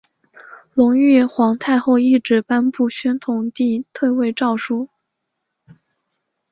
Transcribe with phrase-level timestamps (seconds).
[0.73, 4.89] 隆裕皇太后懿旨颁布宣统帝退位诏书。